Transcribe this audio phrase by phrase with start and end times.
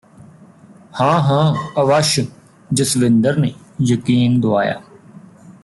[1.01, 2.19] ਹਾਂ ਹਾਂ ਅਵੱਸ਼
[2.73, 3.53] ਜਸਵਿੰਦਰ ਨੇ
[3.81, 4.81] ਯਕੀਨ ਦੁਆਇਆ